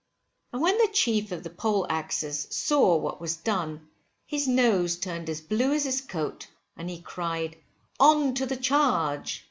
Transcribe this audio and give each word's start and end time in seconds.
And 0.51 0.63
when 0.63 0.79
the 0.79 0.89
Chief 0.91 1.31
of 1.31 1.43
the 1.43 1.51
Poleaxes 1.51 2.47
saw 2.51 2.95
what 2.95 3.21
was 3.21 3.35
done, 3.35 3.87
his 4.25 4.47
nose 4.47 4.97
turned 4.97 5.29
as 5.29 5.41
blue 5.41 5.73
as 5.73 5.83
his 5.83 6.01
coat, 6.01 6.47
and 6.75 6.89
he 6.89 6.99
cried, 7.03 7.57
On 7.99 8.33
to 8.33 8.47
the 8.47 8.57
charge! 8.57 9.39